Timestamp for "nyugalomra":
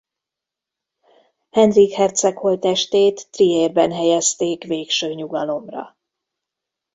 5.13-5.97